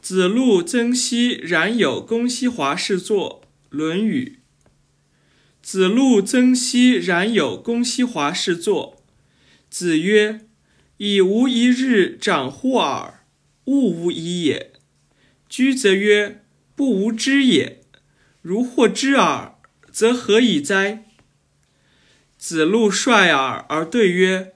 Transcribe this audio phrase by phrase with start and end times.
[0.00, 3.42] 子路曾皙冉有公西华侍坐。
[3.68, 4.40] 论语。
[5.62, 9.00] 子路曾皙冉有公西华侍坐。
[9.68, 10.46] 子曰
[10.98, 13.24] ：“以无一日长乎尔？
[13.66, 14.72] 物无已也。”
[15.48, 16.42] 居则曰
[16.74, 17.82] ：“不无知也。
[18.42, 19.54] 如获知耳，
[19.92, 21.04] 则何以哉？”
[22.36, 24.54] 子路率尔而对曰：“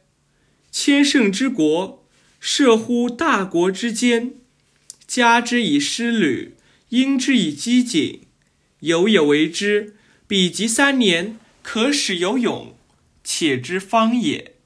[0.73, 2.04] 千乘之国，
[2.47, 4.35] 射乎大国之间。
[5.07, 6.59] 加之以师旅，
[6.91, 8.21] 应之以机警。
[8.81, 9.97] 有也为之，
[10.27, 12.77] 彼及三年，可使有勇，
[13.25, 14.57] 且之方也。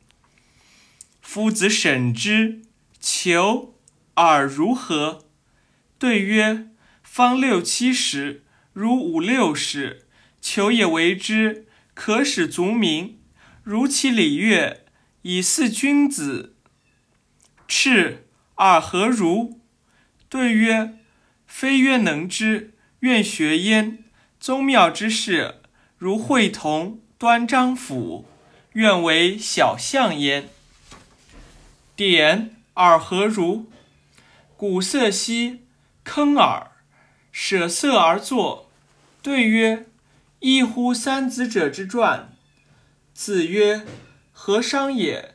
[1.22, 2.62] 夫子审之，
[2.98, 3.76] 求
[4.16, 5.26] 尔如何？”
[6.00, 6.70] 对曰
[7.04, 8.42] ：“方六七十，
[8.72, 10.04] 如五六十，
[10.40, 13.20] 求也为之。”可使足民，
[13.62, 14.84] 如其礼乐，
[15.22, 16.56] 以俟君子。
[17.68, 19.60] 赤尔何如？
[20.28, 20.94] 对曰：
[21.46, 24.02] 非曰能之，愿学焉。
[24.40, 25.60] 宗庙之事，
[25.96, 28.26] 如会同、端章甫，
[28.72, 30.48] 愿为小相焉。
[31.94, 33.70] 典尔何如？
[34.56, 35.60] 鼓瑟兮，
[36.04, 36.72] 铿尔，
[37.30, 38.70] 舍色而作。
[39.22, 39.84] 对曰。
[40.40, 42.32] 一乎三子者之传。
[43.12, 43.84] 子曰
[44.30, 45.34] ：“何伤也？”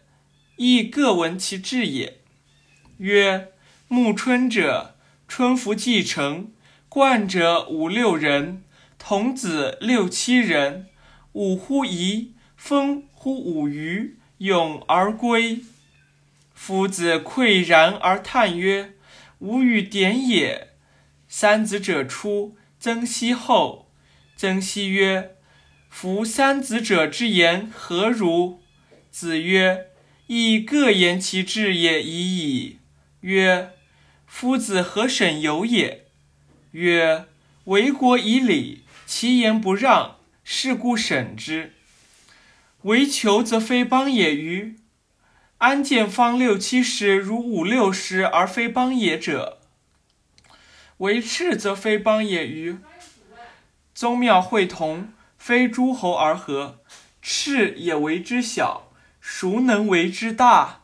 [0.56, 2.22] 亦各闻其志也。
[2.98, 3.52] 曰
[3.88, 4.96] ：“暮春者，
[5.28, 6.52] 春服既成，
[6.88, 8.64] 冠者五六人，
[8.98, 10.88] 童子六七人。
[11.34, 15.62] 五乎沂，风乎舞雩，咏而归。
[16.54, 18.94] 夫子喟然而叹曰
[19.40, 20.70] ：‘吾与点也。’
[21.28, 23.90] 三子者出，曾皙后。”
[24.38, 25.36] 曾皙曰
[25.90, 28.62] ：“夫三子者之言何如？”
[29.10, 29.88] 子曰
[30.28, 32.78] ：“亦各言其志也已矣。”
[33.24, 33.72] 曰
[34.28, 36.08] ：“夫子何审由也？”
[36.72, 37.26] 曰
[37.66, 41.74] ：“为国以礼，其言不让，是故审之。
[42.82, 44.76] 为求则非邦也与？
[45.60, 49.60] 安见方六七十如五六十而非邦也者？
[50.98, 52.78] 为赤则非邦也与？”
[53.96, 56.82] 宗庙会同，非诸侯而合，
[57.22, 58.92] 赤也为之小，
[59.22, 60.82] 孰能为之大？